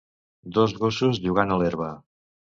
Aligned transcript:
Dos 0.55 0.73
gossos 0.85 1.21
jugant 1.27 1.55
a 1.55 1.61
l'herba 1.65 1.93